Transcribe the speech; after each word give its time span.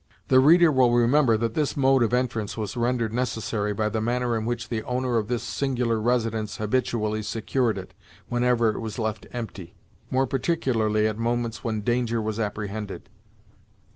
The 0.29 0.39
reader 0.39 0.71
will 0.71 0.91
remember 0.93 1.37
that 1.37 1.53
this 1.53 1.77
mode 1.77 2.01
of 2.01 2.11
entrance 2.11 2.57
was 2.57 2.75
rendered 2.75 3.13
necessary 3.13 3.71
by 3.71 3.87
the 3.87 4.01
manner 4.01 4.35
in 4.35 4.45
which 4.45 4.69
the 4.69 4.81
owner 4.85 5.17
of 5.19 5.27
this 5.27 5.43
singular 5.43 6.01
residence 6.01 6.57
habitually 6.57 7.21
secured 7.21 7.77
it, 7.77 7.93
whenever 8.27 8.71
it 8.71 8.79
was 8.79 8.97
left 8.97 9.27
empty; 9.31 9.75
more 10.09 10.25
particularly 10.25 11.05
at 11.05 11.19
moments 11.19 11.63
when 11.63 11.81
danger 11.81 12.19
was 12.19 12.39
apprehended. 12.39 13.09